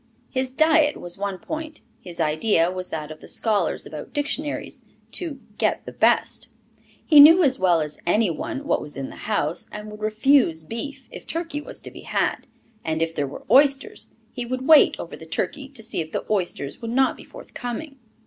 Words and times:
His 0.31 0.55
diet 0.55 0.97
was 0.99 1.15
one 1.19 1.37
point; 1.37 1.81
his 1.99 2.19
idea 2.19 2.71
was 2.71 2.89
that 2.89 3.11
of 3.11 3.19
the 3.21 3.27
scholars 3.27 3.85
about 3.85 4.13
dictionaries, 4.13 4.81
to 5.11 5.39
"get 5.59 5.85
the 5.85 5.91
best." 5.91 6.47
He 7.05 7.19
knew 7.19 7.43
as 7.43 7.59
well 7.59 7.81
as 7.81 7.99
any 8.03 8.31
one 8.31 8.65
what 8.65 8.81
was 8.81 8.97
in 8.97 9.11
the 9.11 9.15
house, 9.31 9.67
and 9.71 9.91
would 9.91 10.01
refuse 10.01 10.63
beef 10.63 11.07
if 11.11 11.27
turkey 11.27 11.61
was 11.61 11.79
to 11.81 11.91
be 11.91 12.01
had; 12.01 12.47
and 12.83 12.99
if 12.99 13.13
there 13.13 13.27
were 13.27 13.45
oysters, 13.51 14.07
he 14.33 14.43
would 14.43 14.67
wait 14.67 14.95
over 14.97 15.15
the 15.15 15.27
turkey 15.27 15.69
to 15.69 15.83
see 15.83 15.99
if 16.01 16.11
the 16.11 16.25
oysters 16.31 16.81
would 16.81 16.89
not 16.89 17.15
be 17.15 17.23
forthcoming. 17.23 17.97